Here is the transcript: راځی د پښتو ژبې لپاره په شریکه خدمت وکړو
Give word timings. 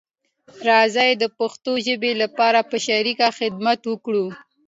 راځی 0.67 1.11
د 1.17 1.23
پښتو 1.37 1.71
ژبې 1.87 2.11
لپاره 2.21 2.59
په 2.69 2.75
شریکه 2.85 3.27
خدمت 3.39 3.79
وکړو 3.85 4.25